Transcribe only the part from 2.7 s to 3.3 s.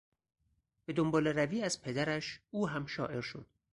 شاعر